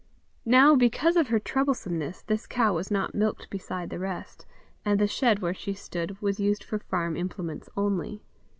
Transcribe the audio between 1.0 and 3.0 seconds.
of her troublesomeness this cow was